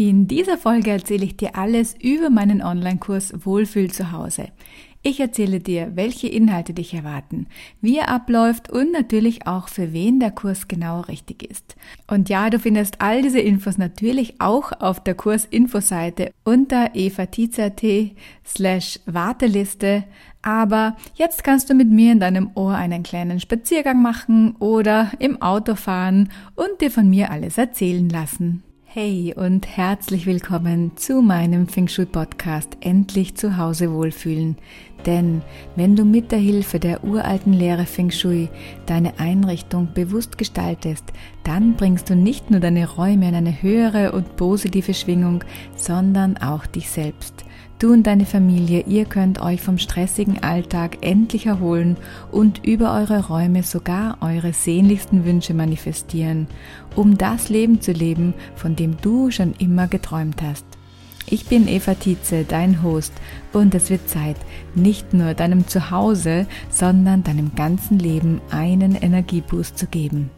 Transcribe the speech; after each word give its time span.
In 0.00 0.26
dieser 0.26 0.56
Folge 0.56 0.92
erzähle 0.92 1.26
ich 1.26 1.36
dir 1.36 1.56
alles 1.56 1.94
über 2.00 2.30
meinen 2.30 2.62
Online-Kurs 2.62 3.44
Wohlfühl 3.44 3.90
zu 3.90 4.12
Hause. 4.12 4.48
Ich 5.02 5.20
erzähle 5.20 5.60
dir, 5.60 5.92
welche 5.94 6.26
Inhalte 6.26 6.72
dich 6.72 6.94
erwarten, 6.94 7.48
wie 7.82 7.98
er 7.98 8.08
abläuft 8.08 8.70
und 8.70 8.92
natürlich 8.92 9.46
auch 9.46 9.68
für 9.68 9.92
wen 9.92 10.18
der 10.18 10.30
Kurs 10.30 10.68
genau 10.68 11.00
richtig 11.02 11.42
ist. 11.42 11.76
Und 12.06 12.30
ja, 12.30 12.48
du 12.48 12.58
findest 12.58 13.02
all 13.02 13.20
diese 13.20 13.40
Infos 13.40 13.76
natürlich 13.76 14.40
auch 14.40 14.72
auf 14.80 15.04
der 15.04 15.16
Kursinfoseite 15.16 16.32
unter 16.44 16.94
evatizat 16.94 17.82
slash 18.46 19.00
Warteliste. 19.04 20.04
Aber 20.40 20.96
jetzt 21.16 21.44
kannst 21.44 21.68
du 21.68 21.74
mit 21.74 21.90
mir 21.90 22.12
in 22.12 22.20
deinem 22.20 22.52
Ohr 22.54 22.74
einen 22.74 23.02
kleinen 23.02 23.38
Spaziergang 23.38 24.00
machen 24.00 24.56
oder 24.60 25.10
im 25.18 25.42
Auto 25.42 25.74
fahren 25.74 26.30
und 26.54 26.80
dir 26.80 26.90
von 26.90 27.10
mir 27.10 27.30
alles 27.30 27.58
erzählen 27.58 28.08
lassen. 28.08 28.62
Hey 28.92 29.32
und 29.36 29.68
herzlich 29.68 30.26
willkommen 30.26 30.96
zu 30.96 31.22
meinem 31.22 31.68
Feng 31.68 31.86
Shui 31.86 32.06
Podcast 32.06 32.76
Endlich 32.80 33.36
zu 33.36 33.56
Hause 33.56 33.92
wohlfühlen. 33.92 34.56
Denn 35.06 35.42
wenn 35.76 35.94
du 35.94 36.04
mit 36.04 36.32
der 36.32 36.40
Hilfe 36.40 36.80
der 36.80 37.04
uralten 37.04 37.52
Lehre 37.52 37.86
Feng 37.86 38.10
Shui 38.10 38.48
deine 38.86 39.20
Einrichtung 39.20 39.90
bewusst 39.94 40.38
gestaltest, 40.38 41.04
dann 41.44 41.76
bringst 41.76 42.10
du 42.10 42.16
nicht 42.16 42.50
nur 42.50 42.58
deine 42.58 42.90
Räume 42.90 43.28
in 43.28 43.36
eine 43.36 43.62
höhere 43.62 44.10
und 44.10 44.34
positive 44.34 44.92
Schwingung, 44.92 45.44
sondern 45.76 46.36
auch 46.38 46.66
dich 46.66 46.90
selbst. 46.90 47.44
Du 47.80 47.94
und 47.94 48.02
deine 48.06 48.26
Familie, 48.26 48.84
ihr 48.86 49.06
könnt 49.06 49.40
euch 49.40 49.62
vom 49.62 49.78
stressigen 49.78 50.42
Alltag 50.42 50.98
endlich 51.00 51.46
erholen 51.46 51.96
und 52.30 52.62
über 52.62 52.92
eure 52.92 53.28
Räume 53.28 53.62
sogar 53.62 54.18
eure 54.20 54.52
sehnlichsten 54.52 55.24
Wünsche 55.24 55.54
manifestieren, 55.54 56.46
um 56.94 57.16
das 57.16 57.48
Leben 57.48 57.80
zu 57.80 57.92
leben, 57.92 58.34
von 58.54 58.76
dem 58.76 58.98
du 59.00 59.30
schon 59.30 59.54
immer 59.58 59.88
geträumt 59.88 60.42
hast. 60.42 60.66
Ich 61.24 61.46
bin 61.46 61.68
Eva 61.68 61.94
Tietze, 61.94 62.44
dein 62.46 62.82
Host, 62.82 63.14
und 63.54 63.74
es 63.74 63.88
wird 63.88 64.10
Zeit, 64.10 64.36
nicht 64.74 65.14
nur 65.14 65.32
deinem 65.32 65.66
Zuhause, 65.66 66.46
sondern 66.68 67.24
deinem 67.24 67.54
ganzen 67.54 67.98
Leben 67.98 68.42
einen 68.50 68.94
Energieboost 68.94 69.78
zu 69.78 69.86
geben. 69.86 70.28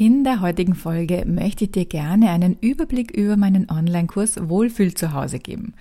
In 0.00 0.24
der 0.24 0.40
heutigen 0.40 0.74
Folge 0.74 1.26
möchte 1.26 1.64
ich 1.64 1.72
dir 1.72 1.84
gerne 1.84 2.30
einen 2.30 2.56
Überblick 2.62 3.10
über 3.10 3.36
meinen 3.36 3.68
Online-Kurs 3.70 4.48
Wohlfühl 4.48 4.94
zu 4.94 5.12
Hause 5.12 5.40
geben. 5.40 5.74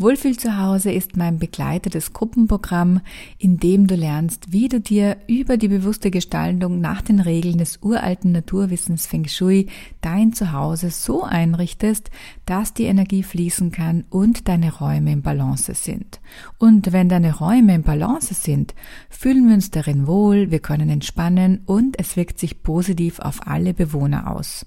Wohlfühl 0.00 0.38
zu 0.38 0.56
Hause 0.56 0.90
ist 0.90 1.18
mein 1.18 1.38
begleitetes 1.38 2.14
Gruppenprogramm, 2.14 3.02
in 3.36 3.58
dem 3.58 3.86
du 3.86 3.96
lernst, 3.96 4.50
wie 4.50 4.68
du 4.68 4.80
dir 4.80 5.18
über 5.26 5.58
die 5.58 5.68
bewusste 5.68 6.10
Gestaltung 6.10 6.80
nach 6.80 7.02
den 7.02 7.20
Regeln 7.20 7.58
des 7.58 7.80
uralten 7.82 8.32
Naturwissens 8.32 9.06
Feng 9.06 9.28
Shui 9.28 9.66
dein 10.00 10.32
Zuhause 10.32 10.88
so 10.88 11.22
einrichtest, 11.22 12.10
dass 12.46 12.72
die 12.72 12.84
Energie 12.84 13.22
fließen 13.22 13.72
kann 13.72 14.04
und 14.08 14.48
deine 14.48 14.72
Räume 14.72 15.12
im 15.12 15.20
Balance 15.20 15.74
sind. 15.74 16.20
Und 16.56 16.92
wenn 16.92 17.10
deine 17.10 17.36
Räume 17.36 17.74
im 17.74 17.82
Balance 17.82 18.32
sind, 18.32 18.74
fühlen 19.10 19.48
wir 19.48 19.54
uns 19.54 19.70
darin 19.70 20.06
wohl, 20.06 20.50
wir 20.50 20.60
können 20.60 20.88
entspannen 20.88 21.60
und 21.66 21.98
es 21.98 22.16
wirkt 22.16 22.38
sich 22.38 22.62
positiv 22.62 23.18
auf 23.18 23.46
alle 23.46 23.74
Bewohner 23.74 24.34
aus. 24.34 24.64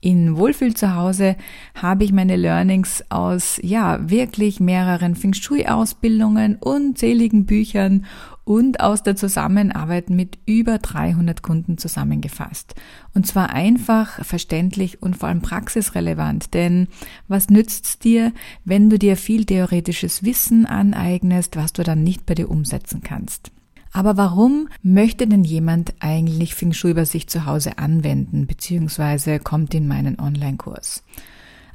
In 0.00 0.36
Wohlfühl 0.36 0.74
zu 0.74 0.94
Hause 0.94 1.36
habe 1.74 2.04
ich 2.04 2.12
meine 2.12 2.36
Learnings 2.36 3.04
aus, 3.08 3.58
ja, 3.62 4.08
wirklich 4.08 4.60
mehreren 4.60 5.16
Feng 5.16 5.34
Shui 5.34 5.66
Ausbildungen, 5.66 6.56
unzähligen 6.56 7.46
Büchern 7.46 8.06
und 8.44 8.78
aus 8.78 9.02
der 9.02 9.16
Zusammenarbeit 9.16 10.08
mit 10.08 10.38
über 10.46 10.78
300 10.78 11.42
Kunden 11.42 11.78
zusammengefasst. 11.78 12.76
Und 13.12 13.26
zwar 13.26 13.50
einfach, 13.50 14.24
verständlich 14.24 15.02
und 15.02 15.16
vor 15.16 15.28
allem 15.28 15.42
praxisrelevant. 15.42 16.54
Denn 16.54 16.86
was 17.26 17.50
nützt's 17.50 17.98
dir, 17.98 18.32
wenn 18.64 18.88
du 18.90 18.98
dir 18.98 19.16
viel 19.16 19.46
theoretisches 19.46 20.22
Wissen 20.22 20.64
aneignest, 20.64 21.56
was 21.56 21.72
du 21.72 21.82
dann 21.82 22.04
nicht 22.04 22.24
bei 22.24 22.34
dir 22.34 22.48
umsetzen 22.50 23.02
kannst? 23.02 23.50
Aber 23.92 24.16
warum 24.16 24.68
möchte 24.82 25.26
denn 25.26 25.44
jemand 25.44 25.94
eigentlich 26.00 26.54
Feng 26.54 26.72
Shui 26.72 26.94
bei 26.94 27.04
sich 27.04 27.28
zu 27.28 27.46
Hause 27.46 27.78
anwenden, 27.78 28.46
beziehungsweise 28.46 29.38
kommt 29.38 29.74
in 29.74 29.88
meinen 29.88 30.18
Online-Kurs? 30.18 31.02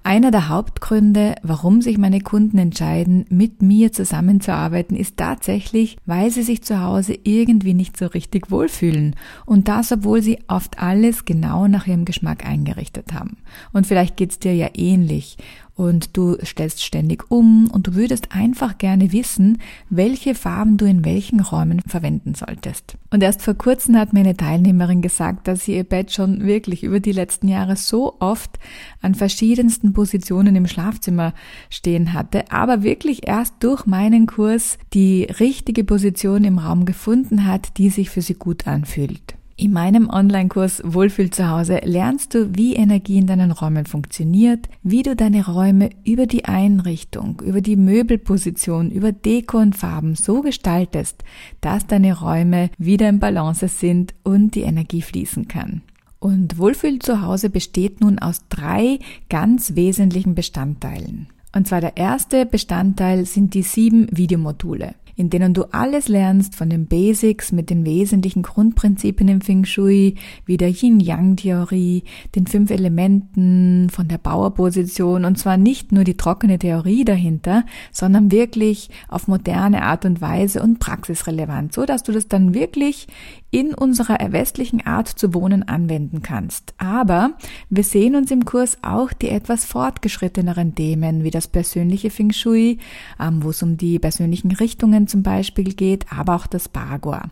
Einer 0.06 0.32
der 0.32 0.50
Hauptgründe, 0.50 1.36
warum 1.44 1.82
sich 1.82 1.98
meine 1.98 2.20
Kunden 2.20 2.58
entscheiden, 2.58 3.26
mit 3.30 3.62
mir 3.62 3.94
zusammenzuarbeiten, 3.94 4.98
ist 4.98 5.16
tatsächlich, 5.16 5.96
weil 6.06 6.30
sie 6.30 6.44
sich 6.44 6.62
zu 6.62 6.82
Hause 6.82 7.18
irgendwie 7.24 7.74
nicht 7.74 7.96
so 7.96 8.08
richtig 8.08 8.52
wohlfühlen. 8.52 9.16
Und 9.46 9.70
das, 9.70 9.94
obwohl 9.94 10.22
sie 10.22 10.40
oft 10.50 10.78
alles 10.78 11.24
genau 11.24 11.70
nach 11.70 11.88
ihrem 11.88 12.04
Geschmack 12.04 12.46
eingerichtet 12.46 13.14
haben. 13.14 13.38
Und 13.72 13.88
vielleicht 13.88 14.18
geht's 14.18 14.40
dir 14.40 14.54
ja 14.54 14.68
ähnlich 14.74 15.38
und 15.76 16.16
du 16.16 16.38
stellst 16.44 16.84
ständig 16.84 17.32
um 17.32 17.70
und 17.72 17.88
du 17.88 17.96
würdest 17.96 18.30
einfach 18.32 18.78
gerne 18.78 19.12
wissen, 19.12 19.58
welche 19.90 20.36
Farben 20.36 20.78
du 20.78 20.86
in 20.86 21.04
welchen 21.04 21.40
Räumen 21.40 21.82
verwenden 21.88 22.36
solltest. 22.36 22.98
Und 23.10 23.24
erst 23.24 23.42
vor 23.42 23.56
kurzem 23.56 23.98
hat 23.98 24.14
mir 24.14 24.20
eine 24.20 24.38
Teilnehmerin 24.38 25.02
gesagt, 25.02 25.48
dass 25.48 25.66
sie 25.66 25.76
ihr 25.76 25.84
Bett 25.84 26.12
schon 26.12 26.46
wirklich 26.46 26.84
über 26.84 27.00
die 27.00 27.12
letzten 27.12 27.48
Jahre 27.48 27.76
so 27.76 28.18
oft 28.20 28.60
an 29.02 29.16
verschiedensten 29.16 29.94
Positionen 29.94 30.56
im 30.56 30.68
Schlafzimmer 30.68 31.34
stehen 31.70 32.14
hatte, 32.14 32.52
aber 32.52 32.84
wirklich 32.84 33.28
erst 33.28 33.56
durch 33.62 33.86
meinen 33.86 34.28
Kurs 34.28 34.78
die 34.94 35.24
richtige 35.24 35.84
Position 35.84 36.44
im 36.44 36.60
Raum 36.60 36.86
gefunden 36.86 37.48
hat, 37.48 37.78
die 37.78 37.90
sich 37.90 38.10
für 38.10 38.22
sie 38.22 38.36
gut 38.36 38.68
anfühlt. 38.68 39.36
In 39.56 39.72
meinem 39.72 40.10
Online-Kurs 40.10 40.82
Wohlfühl 40.84 41.30
zu 41.30 41.48
Hause 41.48 41.80
lernst 41.84 42.34
du, 42.34 42.56
wie 42.56 42.74
Energie 42.74 43.20
in 43.20 43.28
deinen 43.28 43.52
Räumen 43.52 43.86
funktioniert, 43.86 44.68
wie 44.82 45.04
du 45.04 45.16
deine 45.16 45.46
Räume 45.46 45.92
über 46.04 46.26
die 46.26 46.46
Einrichtung, 46.46 47.40
über 47.46 47.62
die 47.62 47.76
Möbelposition, 47.76 48.90
über 48.90 49.12
Deko 49.12 49.60
und 49.60 49.76
Farben 49.78 50.16
so 50.16 50.42
gestaltest, 50.42 51.24
dass 51.62 51.86
deine 51.86 52.20
Räume 52.20 52.72
wieder 52.80 53.08
im 53.08 53.20
Balance 53.20 53.68
sind 53.68 54.16
und 54.24 54.56
die 54.56 54.62
Energie 54.62 55.04
fließen 55.04 55.48
kann. 55.48 55.84
Und 56.18 56.58
Wohlfühl 56.58 56.98
zu 56.98 57.22
Hause 57.22 57.52
besteht 57.52 58.02
nun 58.02 58.18
aus 58.18 58.42
drei 58.50 58.98
ganz 59.30 59.76
wesentlichen 59.76 60.34
Bestandteilen. 60.34 61.28
Und 61.56 61.68
zwar 61.68 61.80
der 61.80 61.98
erste 61.98 62.48
Bestandteil 62.48 63.26
sind 63.26 63.54
die 63.54 63.62
sieben 63.62 64.08
Videomodule 64.10 64.96
in 65.16 65.30
denen 65.30 65.54
du 65.54 65.64
alles 65.72 66.08
lernst 66.08 66.56
von 66.56 66.70
den 66.70 66.88
Basics 66.88 67.52
mit 67.52 67.70
den 67.70 67.86
wesentlichen 67.86 68.42
Grundprinzipien 68.44 69.30
im 69.30 69.42
Feng 69.42 69.66
Shui, 69.66 70.16
wie 70.46 70.58
der 70.58 70.70
Yin-Yang-Theorie, 70.70 72.04
den 72.36 72.48
fünf 72.48 72.72
Elementen, 72.72 73.90
von 73.90 74.08
der 74.08 74.18
Bauerposition 74.18 75.26
und 75.26 75.38
zwar 75.38 75.58
nicht 75.58 75.92
nur 75.92 76.04
die 76.04 76.18
trockene 76.18 76.60
Theorie 76.60 77.06
dahinter, 77.06 77.66
sondern 77.92 78.32
wirklich 78.32 78.90
auf 79.08 79.28
moderne 79.28 79.84
Art 79.84 80.06
und 80.06 80.22
Weise 80.22 80.62
und 80.62 80.80
praxisrelevant, 80.80 81.74
so 81.74 81.86
dass 81.86 82.04
du 82.04 82.12
das 82.12 82.28
dann 82.28 82.54
wirklich 82.54 83.08
in 83.54 83.76
unserer 83.76 84.18
westlichen 84.32 84.82
Art 84.86 85.08
zu 85.08 85.36
wohnen 85.36 85.62
anwenden 85.62 86.24
kannst. 86.24 86.74
Aber 86.80 87.34
wir 87.70 87.84
sehen 87.84 88.16
uns 88.16 88.32
im 88.32 88.46
Kurs 88.46 88.80
auch 88.82 89.14
die 89.14 89.30
etwas 89.30 89.64
fortgeschritteneren 89.64 90.74
Themen, 90.74 91.24
wie 91.24 91.30
das 91.30 91.48
persönliche 91.48 92.10
Feng 92.10 92.34
Shui, 92.34 92.80
ähm, 93.20 93.44
wo 93.44 93.52
es 93.52 93.62
um 93.62 93.78
die 93.78 94.00
persönlichen 94.00 94.52
Richtungen 94.52 95.08
zum 95.08 95.22
Beispiel 95.22 95.66
geht, 95.76 96.08
aber 96.12 96.36
auch 96.36 96.48
das 96.48 96.68
Bagua. 96.68 97.30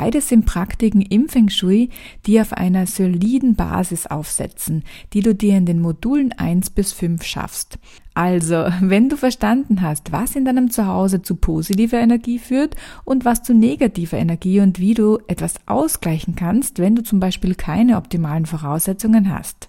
Beides 0.00 0.28
sind 0.28 0.46
Praktiken 0.46 1.02
im 1.02 1.28
Feng 1.28 1.48
Shui, 1.48 1.90
die 2.24 2.40
auf 2.40 2.52
einer 2.52 2.86
soliden 2.86 3.56
Basis 3.56 4.06
aufsetzen, 4.06 4.84
die 5.12 5.22
du 5.22 5.34
dir 5.34 5.56
in 5.56 5.66
den 5.66 5.80
Modulen 5.80 6.30
1 6.30 6.70
bis 6.70 6.92
5 6.92 7.24
schaffst. 7.24 7.80
Also, 8.14 8.66
wenn 8.80 9.08
du 9.08 9.16
verstanden 9.16 9.82
hast, 9.82 10.12
was 10.12 10.36
in 10.36 10.44
deinem 10.44 10.70
Zuhause 10.70 11.22
zu 11.22 11.34
positiver 11.34 11.98
Energie 11.98 12.38
führt 12.38 12.76
und 13.04 13.24
was 13.24 13.42
zu 13.42 13.54
negativer 13.54 14.18
Energie 14.18 14.60
und 14.60 14.78
wie 14.78 14.94
du 14.94 15.18
etwas 15.26 15.54
ausgleichen 15.66 16.36
kannst, 16.36 16.78
wenn 16.78 16.94
du 16.94 17.02
zum 17.02 17.18
Beispiel 17.18 17.56
keine 17.56 17.96
optimalen 17.96 18.46
Voraussetzungen 18.46 19.34
hast, 19.34 19.68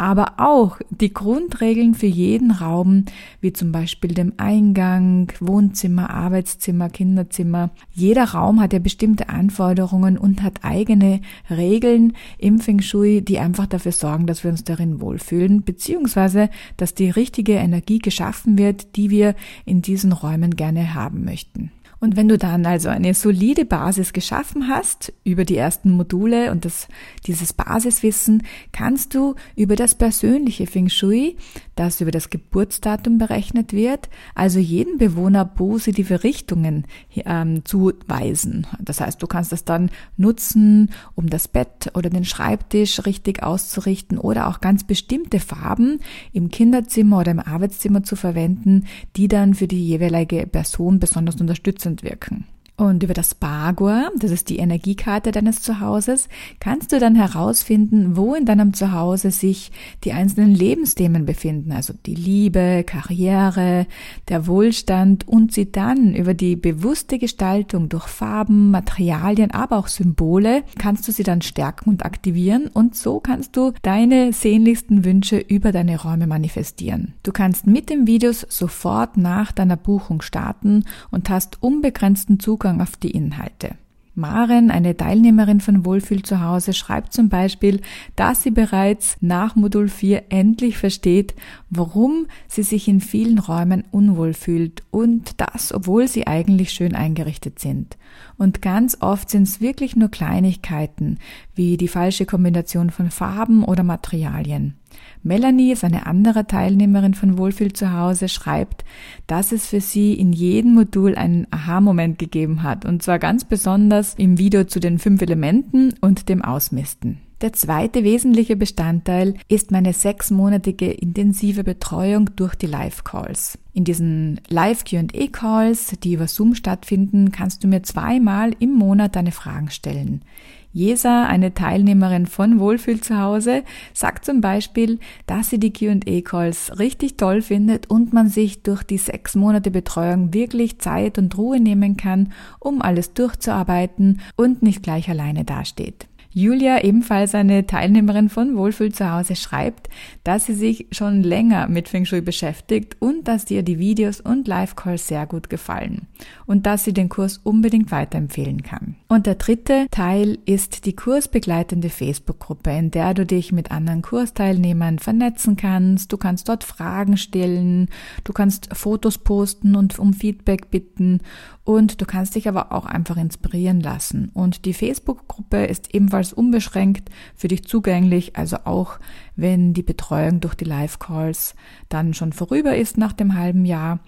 aber 0.00 0.32
auch 0.38 0.78
die 0.88 1.12
Grundregeln 1.12 1.94
für 1.94 2.06
jeden 2.06 2.52
Raum, 2.52 3.04
wie 3.42 3.52
zum 3.52 3.70
Beispiel 3.70 4.14
dem 4.14 4.32
Eingang, 4.38 5.30
Wohnzimmer, 5.40 6.08
Arbeitszimmer, 6.08 6.88
Kinderzimmer. 6.88 7.68
Jeder 7.92 8.24
Raum 8.24 8.62
hat 8.62 8.72
ja 8.72 8.78
bestimmte 8.78 9.28
Anforderungen 9.28 10.16
und 10.16 10.42
hat 10.42 10.64
eigene 10.64 11.20
Regeln 11.50 12.14
im 12.38 12.60
Feng 12.60 12.80
Shui, 12.80 13.20
die 13.20 13.40
einfach 13.40 13.66
dafür 13.66 13.92
sorgen, 13.92 14.26
dass 14.26 14.42
wir 14.42 14.50
uns 14.50 14.64
darin 14.64 15.02
wohlfühlen, 15.02 15.64
beziehungsweise, 15.64 16.48
dass 16.78 16.94
die 16.94 17.10
richtige 17.10 17.52
Energie 17.52 17.98
geschaffen 17.98 18.56
wird, 18.56 18.96
die 18.96 19.10
wir 19.10 19.34
in 19.66 19.82
diesen 19.82 20.12
Räumen 20.12 20.56
gerne 20.56 20.94
haben 20.94 21.26
möchten. 21.26 21.72
Und 22.00 22.16
wenn 22.16 22.28
du 22.28 22.38
dann 22.38 22.64
also 22.64 22.88
eine 22.88 23.12
solide 23.12 23.66
Basis 23.66 24.14
geschaffen 24.14 24.68
hast 24.68 25.12
über 25.22 25.44
die 25.44 25.58
ersten 25.58 25.90
Module 25.90 26.50
und 26.50 26.64
das, 26.64 26.88
dieses 27.26 27.52
Basiswissen, 27.52 28.42
kannst 28.72 29.14
du 29.14 29.34
über 29.54 29.76
das 29.76 29.94
persönliche 29.94 30.66
Feng 30.66 30.88
Shui, 30.88 31.36
das 31.76 32.00
über 32.00 32.10
das 32.10 32.30
Geburtsdatum 32.30 33.18
berechnet 33.18 33.74
wird, 33.74 34.08
also 34.34 34.58
jeden 34.58 34.96
Bewohner 34.96 35.44
positive 35.44 36.24
Richtungen 36.24 36.86
ähm, 37.14 37.64
zuweisen. 37.66 38.66
Das 38.80 39.00
heißt, 39.02 39.22
du 39.22 39.26
kannst 39.26 39.52
das 39.52 39.64
dann 39.64 39.90
nutzen, 40.16 40.90
um 41.14 41.28
das 41.28 41.48
Bett 41.48 41.90
oder 41.94 42.08
den 42.08 42.24
Schreibtisch 42.24 43.04
richtig 43.04 43.42
auszurichten 43.42 44.16
oder 44.18 44.48
auch 44.48 44.62
ganz 44.62 44.84
bestimmte 44.84 45.38
Farben 45.38 46.00
im 46.32 46.50
Kinderzimmer 46.50 47.18
oder 47.18 47.32
im 47.32 47.40
Arbeitszimmer 47.40 48.02
zu 48.02 48.16
verwenden, 48.16 48.86
die 49.16 49.28
dann 49.28 49.52
für 49.52 49.68
die 49.68 49.86
jeweilige 49.86 50.46
Person 50.46 50.98
besonders 50.98 51.40
unterstützend 51.40 51.89
unterstützend 51.90 52.02
wirken. 52.02 52.46
Und 52.80 53.02
über 53.02 53.12
das 53.12 53.34
Bagua, 53.34 54.08
das 54.16 54.30
ist 54.30 54.48
die 54.48 54.56
Energiekarte 54.56 55.32
deines 55.32 55.60
Zuhauses, 55.60 56.30
kannst 56.60 56.92
du 56.92 56.98
dann 56.98 57.14
herausfinden, 57.14 58.16
wo 58.16 58.34
in 58.34 58.46
deinem 58.46 58.72
Zuhause 58.72 59.30
sich 59.32 59.70
die 60.02 60.14
einzelnen 60.14 60.54
Lebensthemen 60.54 61.26
befinden, 61.26 61.72
also 61.72 61.92
die 62.06 62.14
Liebe, 62.14 62.82
Karriere, 62.86 63.86
der 64.30 64.46
Wohlstand 64.46 65.28
und 65.28 65.52
sie 65.52 65.70
dann 65.70 66.14
über 66.14 66.32
die 66.32 66.56
bewusste 66.56 67.18
Gestaltung 67.18 67.90
durch 67.90 68.06
Farben, 68.06 68.70
Materialien, 68.70 69.50
aber 69.50 69.76
auch 69.76 69.88
Symbole, 69.88 70.62
kannst 70.78 71.06
du 71.06 71.12
sie 71.12 71.22
dann 71.22 71.42
stärken 71.42 71.90
und 71.90 72.06
aktivieren 72.06 72.68
und 72.68 72.96
so 72.96 73.20
kannst 73.20 73.58
du 73.58 73.74
deine 73.82 74.32
sehnlichsten 74.32 75.04
Wünsche 75.04 75.36
über 75.36 75.70
deine 75.72 76.00
Räume 76.00 76.26
manifestieren. 76.26 77.12
Du 77.24 77.32
kannst 77.32 77.66
mit 77.66 77.90
den 77.90 78.06
Videos 78.06 78.46
sofort 78.48 79.18
nach 79.18 79.52
deiner 79.52 79.76
Buchung 79.76 80.22
starten 80.22 80.84
und 81.10 81.28
hast 81.28 81.62
unbegrenzten 81.62 82.40
Zugang 82.40 82.69
Zugang 82.70 82.80
auf 82.80 82.96
die 82.96 83.10
Inhalte. 83.10 83.76
Maren, 84.14 84.70
eine 84.70 84.96
Teilnehmerin 84.96 85.60
von 85.60 85.84
Wohlfühl 85.84 86.22
zu 86.22 86.40
Hause, 86.40 86.72
schreibt 86.72 87.12
zum 87.12 87.28
Beispiel, 87.28 87.80
dass 88.16 88.42
sie 88.42 88.50
bereits 88.50 89.16
nach 89.20 89.56
Modul 89.56 89.88
4 89.88 90.24
endlich 90.30 90.76
versteht, 90.78 91.34
warum 91.70 92.26
sie 92.46 92.62
sich 92.62 92.86
in 92.86 93.00
vielen 93.00 93.38
Räumen 93.38 93.84
unwohl 93.92 94.34
fühlt 94.34 94.82
und 94.90 95.40
das, 95.40 95.72
obwohl 95.72 96.06
sie 96.06 96.26
eigentlich 96.26 96.70
schön 96.72 96.94
eingerichtet 96.94 97.60
sind. 97.60 97.96
Und 98.36 98.62
ganz 98.62 98.98
oft 99.00 99.30
sind 99.30 99.44
es 99.44 99.60
wirklich 99.60 99.96
nur 99.96 100.10
Kleinigkeiten, 100.10 101.18
wie 101.54 101.76
die 101.76 101.88
falsche 101.88 102.26
Kombination 102.26 102.90
von 102.90 103.10
Farben 103.10 103.64
oder 103.64 103.84
Materialien. 103.84 104.79
Melanie 105.22 105.72
ist 105.72 105.84
eine 105.84 106.06
andere 106.06 106.46
Teilnehmerin 106.46 107.14
von 107.14 107.36
Wohlfühl 107.36 107.72
zu 107.72 107.92
Hause, 107.92 108.28
schreibt, 108.28 108.84
dass 109.26 109.52
es 109.52 109.66
für 109.66 109.80
sie 109.80 110.14
in 110.14 110.32
jedem 110.32 110.74
Modul 110.74 111.14
einen 111.14 111.46
Aha-Moment 111.50 112.18
gegeben 112.18 112.62
hat, 112.62 112.86
und 112.86 113.02
zwar 113.02 113.18
ganz 113.18 113.44
besonders 113.44 114.14
im 114.14 114.38
Video 114.38 114.64
zu 114.64 114.80
den 114.80 114.98
fünf 114.98 115.20
Elementen 115.20 115.94
und 116.00 116.28
dem 116.28 116.42
Ausmisten. 116.42 117.18
Der 117.40 117.54
zweite 117.54 118.04
wesentliche 118.04 118.54
Bestandteil 118.54 119.34
ist 119.48 119.70
meine 119.70 119.94
sechsmonatige 119.94 120.90
intensive 120.90 121.64
Betreuung 121.64 122.28
durch 122.36 122.54
die 122.54 122.66
Live-Calls. 122.66 123.58
In 123.72 123.84
diesen 123.84 124.40
Live-QA-Calls, 124.48 125.94
die 126.02 126.12
über 126.14 126.28
Zoom 126.28 126.54
stattfinden, 126.54 127.32
kannst 127.32 127.64
du 127.64 127.68
mir 127.68 127.82
zweimal 127.82 128.54
im 128.58 128.74
Monat 128.74 129.16
deine 129.16 129.32
Fragen 129.32 129.70
stellen. 129.70 130.22
Jesa, 130.72 131.24
eine 131.26 131.52
Teilnehmerin 131.52 132.26
von 132.26 132.60
Wohlfühl 132.60 133.00
zu 133.00 133.18
Hause, 133.18 133.64
sagt 133.92 134.24
zum 134.24 134.40
Beispiel, 134.40 135.00
dass 135.26 135.50
sie 135.50 135.58
die 135.58 135.72
Q&A-Calls 135.72 136.78
richtig 136.78 137.16
toll 137.16 137.42
findet 137.42 137.90
und 137.90 138.12
man 138.12 138.28
sich 138.28 138.62
durch 138.62 138.82
die 138.82 138.98
sechs 138.98 139.34
Monate 139.34 139.70
Betreuung 139.70 140.32
wirklich 140.32 140.78
Zeit 140.78 141.18
und 141.18 141.36
Ruhe 141.36 141.58
nehmen 141.58 141.96
kann, 141.96 142.32
um 142.60 142.82
alles 142.82 143.14
durchzuarbeiten 143.14 144.20
und 144.36 144.62
nicht 144.62 144.82
gleich 144.82 145.08
alleine 145.10 145.44
dasteht. 145.44 146.09
Julia, 146.32 146.84
ebenfalls 146.84 147.34
eine 147.34 147.66
Teilnehmerin 147.66 148.28
von 148.28 148.56
Wohlfühl 148.56 148.92
zu 148.92 149.10
Hause, 149.10 149.34
schreibt, 149.34 149.88
dass 150.22 150.46
sie 150.46 150.54
sich 150.54 150.86
schon 150.92 151.24
länger 151.24 151.66
mit 151.66 151.88
Feng 151.88 152.04
Shui 152.04 152.20
beschäftigt 152.20 152.96
und 153.00 153.26
dass 153.26 153.50
ihr 153.50 153.64
die 153.64 153.80
Videos 153.80 154.20
und 154.20 154.46
Live-Calls 154.46 155.08
sehr 155.08 155.26
gut 155.26 155.50
gefallen 155.50 156.06
und 156.46 156.66
dass 156.66 156.84
sie 156.84 156.92
den 156.92 157.08
Kurs 157.08 157.38
unbedingt 157.38 157.90
weiterempfehlen 157.90 158.62
kann. 158.62 158.94
Und 159.08 159.26
der 159.26 159.34
dritte 159.34 159.86
Teil 159.90 160.38
ist 160.46 160.86
die 160.86 160.94
kursbegleitende 160.94 161.90
Facebook-Gruppe, 161.90 162.70
in 162.70 162.92
der 162.92 163.12
du 163.14 163.26
dich 163.26 163.50
mit 163.50 163.72
anderen 163.72 164.02
Kursteilnehmern 164.02 165.00
vernetzen 165.00 165.56
kannst. 165.56 166.12
Du 166.12 166.16
kannst 166.16 166.48
dort 166.48 166.62
Fragen 166.62 167.16
stellen, 167.16 167.88
du 168.22 168.32
kannst 168.32 168.68
Fotos 168.72 169.18
posten 169.18 169.74
und 169.74 169.98
um 169.98 170.12
Feedback 170.12 170.70
bitten 170.70 171.22
und 171.64 172.00
du 172.00 172.04
kannst 172.04 172.34
dich 172.34 172.48
aber 172.48 172.72
auch 172.72 172.86
einfach 172.86 173.16
inspirieren 173.16 173.80
lassen. 173.80 174.30
Und 174.34 174.64
die 174.64 174.74
Facebook-Gruppe 174.74 175.64
ist 175.66 175.94
ebenfalls 175.94 176.19
unbeschränkt 176.32 177.10
für 177.34 177.48
dich 177.48 177.64
zugänglich, 177.64 178.36
also 178.36 178.58
auch 178.64 178.98
wenn 179.36 179.74
die 179.74 179.82
Betreuung 179.82 180.40
durch 180.40 180.54
die 180.54 180.64
Live-Calls 180.64 181.54
dann 181.88 182.14
schon 182.14 182.32
vorüber 182.32 182.76
ist 182.76 182.98
nach 182.98 183.12
dem 183.12 183.34
halben 183.34 183.64
Jahr, 183.64 184.00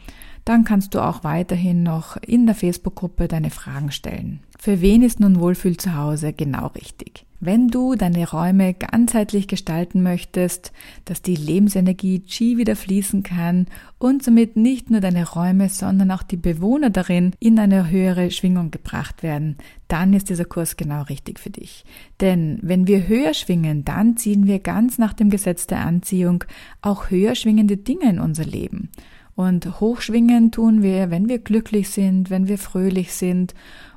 dann 0.44 0.64
kannst 0.64 0.94
du 0.94 1.00
auch 1.00 1.24
weiterhin 1.24 1.82
noch 1.82 2.16
in 2.16 2.46
der 2.46 2.54
Facebook-Gruppe 2.54 3.28
deine 3.28 3.50
Fragen 3.50 3.92
stellen. 3.92 4.40
Für 4.58 4.80
wen 4.80 5.02
ist 5.02 5.20
nun 5.20 5.40
Wohlfühl 5.40 5.76
zu 5.76 5.96
Hause 5.96 6.32
genau 6.32 6.68
richtig? 6.68 7.24
Wenn 7.44 7.66
du 7.66 7.96
deine 7.96 8.30
Räume 8.30 8.72
ganzheitlich 8.72 9.48
gestalten 9.48 10.04
möchtest, 10.04 10.70
dass 11.06 11.22
die 11.22 11.34
Lebensenergie 11.34 12.20
Qi 12.20 12.56
wieder 12.56 12.76
fließen 12.76 13.24
kann 13.24 13.66
und 13.98 14.22
somit 14.22 14.54
nicht 14.54 14.92
nur 14.92 15.00
deine 15.00 15.28
Räume, 15.28 15.68
sondern 15.68 16.12
auch 16.12 16.22
die 16.22 16.36
Bewohner 16.36 16.90
darin 16.90 17.32
in 17.40 17.58
eine 17.58 17.90
höhere 17.90 18.30
Schwingung 18.30 18.70
gebracht 18.70 19.24
werden, 19.24 19.56
dann 19.88 20.12
ist 20.12 20.30
dieser 20.30 20.44
Kurs 20.44 20.76
genau 20.76 21.02
richtig 21.02 21.40
für 21.40 21.50
dich. 21.50 21.84
Denn 22.20 22.60
wenn 22.62 22.86
wir 22.86 23.08
höher 23.08 23.34
schwingen, 23.34 23.84
dann 23.84 24.16
ziehen 24.16 24.46
wir 24.46 24.60
ganz 24.60 24.98
nach 24.98 25.12
dem 25.12 25.28
Gesetz 25.28 25.66
der 25.66 25.84
Anziehung 25.84 26.44
auch 26.80 27.10
höher 27.10 27.34
schwingende 27.34 27.76
Dinge 27.76 28.08
in 28.08 28.20
unser 28.20 28.44
Leben. 28.44 28.88
Und 29.34 29.80
hochschwingen 29.80 30.52
tun 30.52 30.82
wir, 30.82 31.10
wenn 31.10 31.28
wir 31.28 31.40
glücklich 31.40 31.88
sind, 31.88 32.30
wenn 32.30 32.46
wir 32.46 32.58
fröhlich 32.58 33.14
sind 33.14 33.52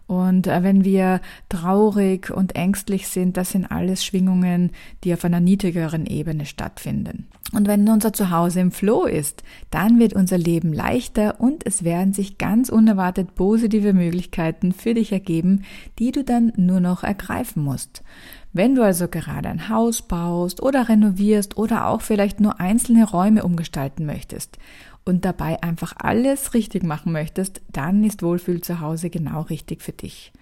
und 0.07 0.48
äh, 0.48 0.62
wenn 0.62 0.84
wir 0.84 1.19
traurig 1.50 2.30
und 2.30 2.56
ängstlich 2.56 3.07
sind, 3.07 3.38
das 3.38 3.52
sind 3.52 3.66
alles 3.66 4.06
Schwingungen, 4.06 4.72
die 5.04 5.13
auf 5.13 5.25
einer 5.25 5.40
niedrigeren 5.40 6.06
Ebene 6.06 6.46
stattfinden. 6.46 7.28
Und 7.54 7.68
wenn 7.68 7.88
unser 7.90 8.13
Zuhause 8.13 8.60
im 8.60 8.72
Flow 8.72 9.06
ist, 9.06 9.44
dann 9.72 10.00
wird 10.00 10.13
unser 10.13 10.38
Leben 10.38 10.74
leichter 10.74 11.40
und 11.40 11.66
es 11.66 11.84
werden 11.84 12.13
sich 12.13 12.38
ganz 12.38 12.69
unerwartet 12.69 13.36
positive 13.36 13.94
Möglichkeiten 13.94 14.74
für 14.74 14.94
dich 14.94 15.12
ergeben, 15.12 15.63
die 15.98 16.12
du 16.12 16.24
dann 16.24 16.52
nur 16.56 16.80
noch 16.80 17.04
ergreifen 17.04 17.63
musst. 17.63 18.04
Wenn 18.52 18.75
du 18.75 18.84
also 18.84 19.07
gerade 19.07 19.50
ein 19.50 19.69
Haus 19.69 20.02
baust 20.02 20.62
oder 20.62 20.88
renovierst 20.88 21.57
oder 21.57 21.88
auch 21.88 22.02
vielleicht 22.02 22.40
nur 22.40 22.60
einzelne 22.60 23.10
Räume 23.10 23.44
umgestalten 23.44 24.06
möchtest 24.06 24.57
und 25.06 25.24
dabei 25.24 25.62
einfach 25.63 25.94
alles 25.98 26.54
richtig 26.54 26.84
machen 26.84 27.12
möchtest, 27.12 27.62
dann 27.72 28.04
ist 28.04 28.24
Wohlfühl 28.24 28.62
zu 28.62 28.80
Hause 28.80 29.10
genau 29.10 29.42
richtig 29.42 29.81
für 29.81 29.92
dich. 29.92 30.34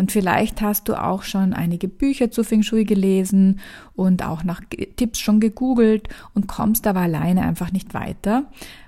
Und 0.00 0.12
vielleicht 0.12 0.62
hast 0.62 0.88
du 0.88 0.94
auch 0.94 1.22
schon 1.24 1.52
einige 1.52 1.86
Bücher 1.86 2.30
zu 2.30 2.42
Feng 2.42 2.62
Shui 2.62 2.86
gelesen 2.86 3.60
und 3.94 4.24
auch 4.24 4.44
nach 4.44 4.62
Tipps 4.96 5.20
schon 5.20 5.40
gegoogelt 5.40 6.08
und 6.32 6.46
kommst 6.46 6.86
aber 6.86 7.00
alleine 7.00 7.42
einfach 7.42 7.70
nicht 7.70 7.92
weiter 7.92 8.46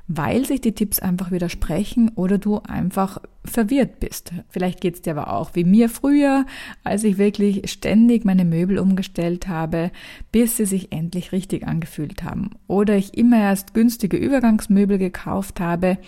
weil 0.08 0.44
sich 0.44 0.60
die 0.60 0.72
Tipps 0.72 0.98
einfach 0.98 1.30
widersprechen 1.30 2.10
oder 2.14 2.38
du 2.38 2.58
einfach 2.58 3.18
verwirrt 3.44 4.00
bist. 4.00 4.32
Vielleicht 4.50 4.80
geht 4.80 4.94
es 4.94 5.02
dir 5.02 5.12
aber 5.12 5.32
auch 5.32 5.52
wie 5.54 5.64
mir 5.64 5.88
früher, 5.88 6.44
als 6.84 7.04
ich 7.04 7.18
wirklich 7.18 7.70
ständig 7.70 8.24
meine 8.24 8.44
Möbel 8.44 8.78
umgestellt 8.78 9.48
habe, 9.48 9.90
bis 10.30 10.56
sie 10.56 10.66
sich 10.66 10.92
endlich 10.92 11.32
richtig 11.32 11.66
angefühlt 11.66 12.24
haben. 12.24 12.50
Oder 12.66 12.96
ich 12.96 13.16
immer 13.16 13.38
erst 13.38 13.74
günstige 13.74 14.16
Übergangsmöbel 14.16 14.98
gekauft 14.98 15.60
habe, 15.60 15.98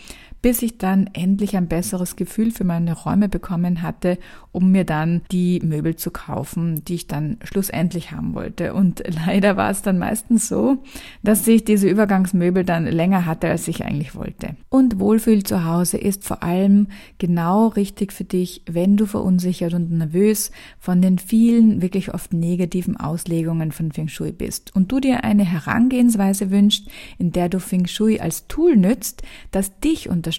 bis 0.45 0.61
ich 0.61 0.77
dann 0.77 1.09
endlich 1.15 1.57
ein 1.57 1.69
besseres 1.69 2.17
Gefühl 2.17 2.51
für 2.51 2.65
meine 2.65 2.93
Räume 2.93 3.31
bekommen 3.31 3.81
hatte, 3.81 4.19
um 4.53 4.73
mir 4.73 4.85
dann 4.85 5.23
die 5.33 5.59
Möbel 5.65 5.97
zu 5.97 6.11
kaufen, 6.11 6.85
die 6.85 6.97
ich 6.97 7.07
dann 7.07 7.39
schlussendlich 7.45 8.13
haben 8.13 8.35
wollte. 8.35 8.75
Und 8.75 9.03
leider 9.27 9.57
war 9.57 9.71
es 9.71 9.81
dann 9.81 9.97
meistens 9.97 10.47
so, 10.47 10.77
dass 11.23 11.49
ich 11.49 11.65
diese 11.65 11.89
Übergangsmöbel 11.89 12.63
dann 12.63 12.85
länger 12.85 13.25
hatte, 13.25 13.49
als 13.49 13.69
ich 13.69 13.87
eigentlich 13.87 14.15
wollte. 14.15 14.55
Und 14.69 15.01
Wohlfühl 15.01 15.45
zu 15.45 15.65
Hause 15.65 15.97
ist 15.97 16.27
vor 16.27 16.43
allem 16.43 16.89
genau 17.17 17.69
richtig 17.69 18.13
für 18.13 18.25
dich, 18.25 18.61
wenn 18.71 18.99
du 18.99 19.07
verunsichert 19.07 19.73
und 19.73 19.93
nervös 19.93 20.51
von 20.79 21.01
den 21.01 21.19
vielen, 21.19 21.81
wirklich 21.81 22.13
oft 22.13 22.35
negativen 22.35 22.99
Auslegungen 22.99 23.73
von 23.73 23.93
Feng 23.93 24.09
Shui 24.09 24.33
bist 24.33 24.77
und 24.77 24.93
du 24.93 25.01
dir 25.01 25.25
eine 25.25 25.47
Herangehensweise 25.47 26.51
wünschst, 26.51 26.87
in 27.17 27.33
der 27.33 27.49
du 27.49 27.61
Feng 27.61 27.87
Shui 27.87 28.21
als 28.21 28.47
Tool 28.47 28.77
nützt, 28.77 29.23
das 29.51 29.81
dich 29.81 30.11
unterstützt 30.11 30.34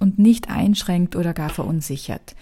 und 0.00 0.18
nicht 0.18 0.50
einschränkt 0.50 1.16
oder 1.16 1.34
gar 1.34 1.50
verunsichert. 1.50 2.34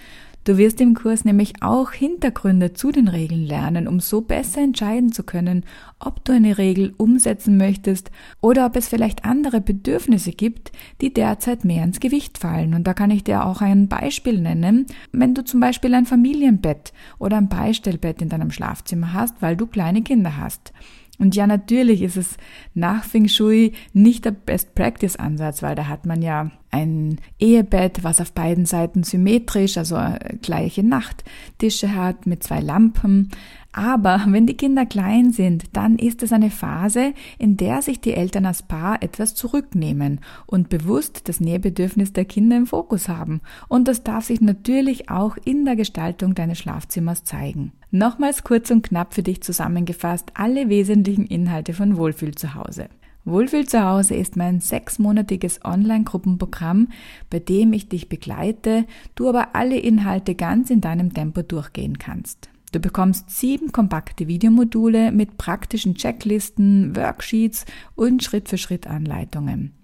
Du 0.48 0.56
wirst 0.56 0.80
im 0.80 0.94
Kurs 0.94 1.26
nämlich 1.26 1.62
auch 1.62 1.92
Hintergründe 1.92 2.72
zu 2.72 2.90
den 2.90 3.08
Regeln 3.08 3.44
lernen, 3.44 3.86
um 3.86 4.00
so 4.00 4.22
besser 4.22 4.62
entscheiden 4.62 5.12
zu 5.12 5.22
können, 5.22 5.64
ob 5.98 6.24
du 6.24 6.32
eine 6.32 6.56
Regel 6.56 6.94
umsetzen 6.96 7.58
möchtest 7.58 8.10
oder 8.40 8.64
ob 8.64 8.74
es 8.74 8.88
vielleicht 8.88 9.26
andere 9.26 9.60
Bedürfnisse 9.60 10.32
gibt, 10.32 10.72
die 11.02 11.12
derzeit 11.12 11.66
mehr 11.66 11.84
ins 11.84 12.00
Gewicht 12.00 12.38
fallen. 12.38 12.72
Und 12.72 12.86
da 12.86 12.94
kann 12.94 13.10
ich 13.10 13.24
dir 13.24 13.44
auch 13.44 13.60
ein 13.60 13.88
Beispiel 13.88 14.40
nennen. 14.40 14.86
Wenn 15.12 15.34
du 15.34 15.44
zum 15.44 15.60
Beispiel 15.60 15.92
ein 15.92 16.06
Familienbett 16.06 16.94
oder 17.18 17.36
ein 17.36 17.50
Beistellbett 17.50 18.22
in 18.22 18.30
deinem 18.30 18.50
Schlafzimmer 18.50 19.12
hast, 19.12 19.42
weil 19.42 19.54
du 19.54 19.66
kleine 19.66 20.00
Kinder 20.00 20.38
hast. 20.38 20.72
Und 21.18 21.34
ja, 21.34 21.46
natürlich 21.46 22.02
ist 22.02 22.16
es 22.16 22.36
nach 22.74 23.04
Feng 23.04 23.28
Shui 23.28 23.72
nicht 23.92 24.24
der 24.24 24.30
Best 24.30 24.74
Practice 24.74 25.16
Ansatz, 25.16 25.62
weil 25.62 25.74
da 25.74 25.88
hat 25.88 26.06
man 26.06 26.22
ja 26.22 26.50
ein 26.70 27.18
Ehebett, 27.38 28.04
was 28.04 28.20
auf 28.20 28.32
beiden 28.32 28.66
Seiten 28.66 29.02
symmetrisch, 29.02 29.78
also 29.78 29.98
gleiche 30.42 30.84
Nachttische 30.84 31.94
hat 31.94 32.26
mit 32.26 32.44
zwei 32.44 32.60
Lampen. 32.60 33.30
Aber 33.72 34.22
wenn 34.28 34.46
die 34.46 34.56
Kinder 34.56 34.86
klein 34.86 35.32
sind, 35.32 35.64
dann 35.72 35.96
ist 35.96 36.22
es 36.22 36.32
eine 36.32 36.50
Phase, 36.50 37.14
in 37.38 37.56
der 37.56 37.82
sich 37.82 38.00
die 38.00 38.14
Eltern 38.14 38.46
als 38.46 38.62
Paar 38.62 39.02
etwas 39.02 39.34
zurücknehmen 39.34 40.20
und 40.46 40.68
bewusst 40.68 41.28
das 41.28 41.40
Nähebedürfnis 41.40 42.12
der 42.12 42.26
Kinder 42.26 42.56
im 42.56 42.66
Fokus 42.66 43.08
haben. 43.08 43.40
Und 43.68 43.88
das 43.88 44.04
darf 44.04 44.24
sich 44.24 44.40
natürlich 44.40 45.10
auch 45.10 45.36
in 45.44 45.64
der 45.64 45.74
Gestaltung 45.74 46.34
deines 46.34 46.58
Schlafzimmers 46.58 47.24
zeigen. 47.24 47.72
Nochmals 47.90 48.44
kurz 48.44 48.70
und 48.70 48.82
knapp 48.82 49.14
für 49.14 49.22
dich 49.22 49.42
zusammengefasst 49.42 50.32
alle 50.34 50.68
wesentlichen 50.68 51.26
Inhalte 51.26 51.72
von 51.72 51.96
Wohlfühl 51.96 52.34
zu 52.34 52.54
Hause. 52.54 52.88
Wohlfühl 53.24 53.66
zu 53.66 53.82
Hause 53.82 54.14
ist 54.14 54.36
mein 54.36 54.60
sechsmonatiges 54.60 55.64
Online-Gruppenprogramm, 55.64 56.88
bei 57.30 57.38
dem 57.38 57.72
ich 57.72 57.88
dich 57.88 58.08
begleite, 58.08 58.84
du 59.14 59.28
aber 59.28 59.54
alle 59.54 59.78
Inhalte 59.78 60.34
ganz 60.34 60.70
in 60.70 60.80
deinem 60.80 61.14
Tempo 61.14 61.42
durchgehen 61.42 61.98
kannst. 61.98 62.50
Du 62.72 62.80
bekommst 62.80 63.30
sieben 63.30 63.72
kompakte 63.72 64.28
Videomodule 64.28 65.10
mit 65.10 65.38
praktischen 65.38 65.94
Checklisten, 65.94 66.94
Worksheets 66.94 67.64
und 67.94 68.22
Schritt-für-Schritt-Anleitungen. 68.22 69.77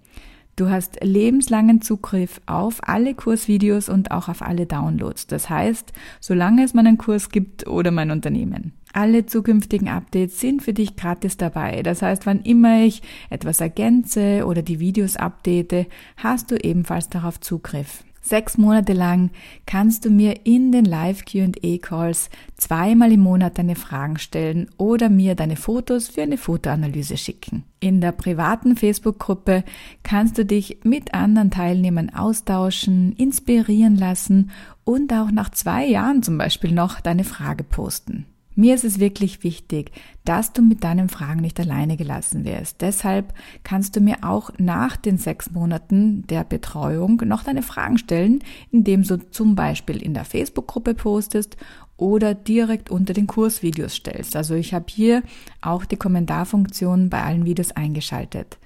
Du 0.55 0.69
hast 0.69 1.03
lebenslangen 1.03 1.81
Zugriff 1.81 2.39
auf 2.45 2.79
alle 2.87 3.13
Kursvideos 3.13 3.89
und 3.89 4.11
auch 4.11 4.29
auf 4.29 4.41
alle 4.41 4.65
Downloads. 4.65 5.27
Das 5.27 5.49
heißt, 5.49 5.91
solange 6.21 6.63
es 6.63 6.73
meinen 6.73 6.97
Kurs 6.97 7.29
gibt 7.29 7.67
oder 7.67 7.91
mein 7.91 8.09
Unternehmen. 8.09 8.71
Alle 8.93 9.25
zukünftigen 9.25 9.89
Updates 9.89 10.39
sind 10.39 10.63
für 10.63 10.71
dich 10.71 10.95
gratis 10.95 11.35
dabei. 11.35 11.83
Das 11.83 12.01
heißt, 12.01 12.25
wann 12.25 12.39
immer 12.43 12.83
ich 12.85 13.01
etwas 13.29 13.59
ergänze 13.59 14.45
oder 14.45 14.61
die 14.61 14.79
Videos 14.79 15.17
update, 15.17 15.87
hast 16.15 16.51
du 16.51 16.55
ebenfalls 16.55 17.09
darauf 17.09 17.41
Zugriff. 17.41 18.05
Sechs 18.25 18.57
Monate 18.57 18.93
lang 18.93 19.29
kannst 19.67 20.03
du 20.03 20.09
mir 20.09 20.47
in 20.47 20.71
den 20.71 20.83
Live 20.83 21.25
QA 21.25 21.77
Calls 21.79 22.31
zweimal 22.57 23.11
im 23.11 23.19
Monat 23.19 23.59
deine 23.59 23.75
Fragen 23.75 24.17
stellen 24.17 24.67
oder 24.77 25.09
mir 25.09 25.35
deine 25.35 25.55
Fotos 25.55 26.07
für 26.07 26.23
eine 26.23 26.39
Fotoanalyse 26.39 27.17
schicken. 27.17 27.65
In 27.79 28.01
der 28.01 28.13
privaten 28.13 28.75
Facebook-Gruppe 28.75 29.63
kannst 30.01 30.39
du 30.39 30.45
dich 30.45 30.79
mit 30.83 31.13
anderen 31.13 31.51
Teilnehmern 31.51 32.09
austauschen, 32.09 33.13
inspirieren 33.15 33.95
lassen 33.95 34.49
und 34.85 35.13
auch 35.13 35.29
nach 35.29 35.51
zwei 35.51 35.85
Jahren 35.85 36.23
zum 36.23 36.39
Beispiel 36.39 36.71
noch 36.71 37.01
deine 37.01 37.25
Frage 37.25 37.63
posten. 37.63 38.25
Mir 38.57 38.73
ist 38.73 38.85
es 38.85 38.99
wirklich 38.99 39.43
wichtig, 39.43 39.91
dass 40.23 40.53
du 40.53 40.61
mit 40.61 40.83
deinen 40.85 41.09
Fragen 41.09 41.41
nicht 41.41 41.59
alleine 41.59 41.97
gelassen 41.97 42.45
wirst. 42.45 42.81
Deshalb 42.81 43.33
kannst 43.63 43.95
du 43.95 43.99
mir 43.99 44.23
auch 44.23 44.49
nach 44.57 44.95
den 44.95 45.17
sechs 45.17 45.51
Monaten 45.51 46.25
der 46.27 46.45
Betreuung 46.45 47.21
noch 47.25 47.43
deine 47.43 47.61
Fragen 47.61 47.97
stellen, 47.97 48.39
indem 48.71 49.03
du 49.03 49.17
zum 49.29 49.55
Beispiel 49.55 50.01
in 50.01 50.13
der 50.13 50.23
Facebook-Gruppe 50.23 50.93
postest 50.93 51.57
oder 51.97 52.33
direkt 52.33 52.89
unter 52.89 53.13
den 53.13 53.27
Kursvideos 53.27 53.95
stellst. 53.95 54.37
Also 54.37 54.55
ich 54.55 54.73
habe 54.73 54.85
hier 54.89 55.21
auch 55.61 55.83
die 55.83 55.97
Kommentarfunktion 55.97 57.09
bei 57.09 57.23
allen 57.23 57.45
Videos 57.45 57.71
eingeschaltet. 57.73 58.57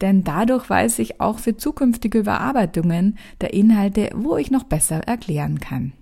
Denn 0.00 0.22
dadurch 0.22 0.68
weiß 0.70 1.00
ich 1.00 1.20
auch 1.20 1.38
für 1.38 1.56
zukünftige 1.56 2.18
Überarbeitungen 2.18 3.18
der 3.40 3.54
Inhalte, 3.54 4.10
wo 4.14 4.36
ich 4.36 4.50
noch 4.50 4.64
besser 4.64 5.00
erklären 5.00 5.58
kann. 5.60 5.92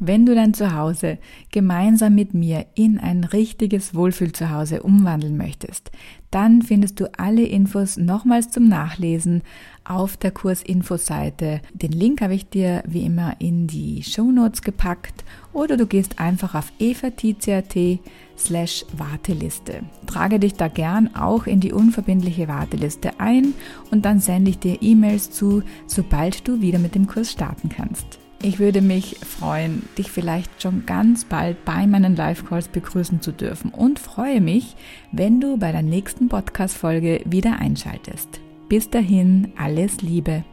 Wenn 0.00 0.26
du 0.26 0.34
dein 0.36 0.54
Zuhause 0.54 1.18
gemeinsam 1.50 2.14
mit 2.14 2.32
mir 2.32 2.66
in 2.76 2.98
ein 3.00 3.24
richtiges 3.24 3.96
Wohlfühlzuhause 3.96 4.84
umwandeln 4.84 5.36
möchtest, 5.36 5.90
dann 6.30 6.62
findest 6.62 7.00
du 7.00 7.06
alle 7.18 7.42
Infos 7.42 7.96
nochmals 7.96 8.50
zum 8.50 8.68
Nachlesen 8.68 9.42
auf 9.82 10.16
der 10.16 10.30
Kursinfoseite. 10.30 11.62
Den 11.72 11.90
Link 11.90 12.20
habe 12.20 12.34
ich 12.34 12.48
dir 12.48 12.84
wie 12.86 13.04
immer 13.04 13.40
in 13.40 13.66
die 13.66 14.04
Show 14.04 14.30
Notes 14.30 14.62
gepackt 14.62 15.24
oder 15.52 15.76
du 15.76 15.86
gehst 15.86 16.20
einfach 16.20 16.54
auf 16.54 16.72
evatizia.at 16.78 17.98
slash 18.36 18.84
Warteliste. 18.96 19.82
Trage 20.06 20.38
dich 20.38 20.54
da 20.54 20.68
gern 20.68 21.16
auch 21.16 21.46
in 21.46 21.58
die 21.58 21.72
unverbindliche 21.72 22.46
Warteliste 22.46 23.18
ein 23.18 23.52
und 23.90 24.04
dann 24.04 24.20
sende 24.20 24.50
ich 24.50 24.60
dir 24.60 24.80
E-Mails 24.80 25.32
zu, 25.32 25.64
sobald 25.88 26.46
du 26.46 26.60
wieder 26.60 26.78
mit 26.78 26.94
dem 26.94 27.08
Kurs 27.08 27.32
starten 27.32 27.68
kannst. 27.68 28.20
Ich 28.40 28.60
würde 28.60 28.82
mich 28.82 29.16
freuen, 29.16 29.88
dich 29.98 30.12
vielleicht 30.12 30.62
schon 30.62 30.86
ganz 30.86 31.24
bald 31.24 31.64
bei 31.64 31.88
meinen 31.88 32.14
Live-Calls 32.14 32.68
begrüßen 32.68 33.20
zu 33.20 33.32
dürfen 33.32 33.70
und 33.70 33.98
freue 33.98 34.40
mich, 34.40 34.76
wenn 35.10 35.40
du 35.40 35.56
bei 35.56 35.72
der 35.72 35.82
nächsten 35.82 36.28
Podcast-Folge 36.28 37.22
wieder 37.24 37.58
einschaltest. 37.58 38.40
Bis 38.68 38.88
dahin, 38.90 39.52
alles 39.56 40.02
Liebe. 40.02 40.44